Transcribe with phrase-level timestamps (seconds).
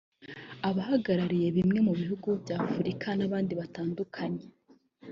[0.67, 4.43] abahahagarariye bimwe mu bihugu by’Afurika n’abandi batandukanye